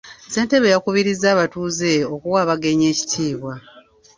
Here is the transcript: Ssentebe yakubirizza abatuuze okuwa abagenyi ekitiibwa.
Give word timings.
Ssentebe 0.27 0.67
yakubirizza 0.73 1.25
abatuuze 1.33 1.91
okuwa 2.13 2.39
abagenyi 2.43 2.85
ekitiibwa. 2.93 3.53